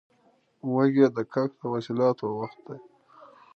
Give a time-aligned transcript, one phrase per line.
[0.73, 2.77] وږی د کښت او حاصلاتو وخت دی.